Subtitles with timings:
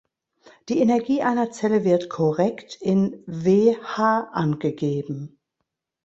[0.67, 3.77] Die Energie einer Zelle wird korrekt in Wh
[4.31, 5.39] angegeben.